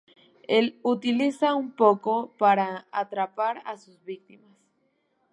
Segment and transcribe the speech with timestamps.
[0.47, 4.57] Él utiliza un pozo para atrapar a sus víctimas.